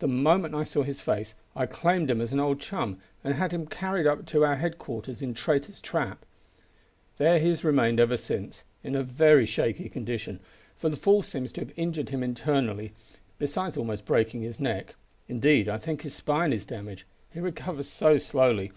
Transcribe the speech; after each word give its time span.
"The 0.00 0.08
moment 0.08 0.54
I 0.54 0.62
saw 0.62 0.82
his 0.82 1.00
face 1.00 1.34
I 1.56 1.64
claimed 1.64 2.10
him 2.10 2.20
as 2.20 2.34
an 2.34 2.38
old 2.38 2.60
chum, 2.60 2.98
and 3.24 3.32
had 3.32 3.50
him 3.50 3.64
carried 3.66 4.06
up 4.06 4.26
to 4.26 4.44
our 4.44 4.56
headquarters 4.56 5.22
in 5.22 5.32
Traitor's 5.32 5.80
Trap. 5.80 6.26
There 7.16 7.38
he 7.38 7.48
has 7.48 7.64
remained 7.64 7.98
ever 7.98 8.18
since, 8.18 8.64
in 8.84 8.94
a 8.94 9.02
very 9.02 9.46
shaky 9.46 9.88
condition, 9.88 10.38
for 10.76 10.90
the 10.90 10.98
fall 10.98 11.22
seems 11.22 11.50
to 11.54 11.62
have 11.62 11.72
injured 11.78 12.10
him 12.10 12.22
internally, 12.22 12.92
besides 13.38 13.78
almost 13.78 14.04
breaking 14.04 14.42
his 14.42 14.60
neck. 14.60 14.96
Indeed 15.28 15.66
I 15.66 15.78
think 15.78 16.02
his 16.02 16.12
spine 16.14 16.52
is 16.52 16.66
damaged, 16.66 17.04
he 17.32 17.40
recovers 17.40 17.88
so 17.88 18.18
slowly. 18.18 18.70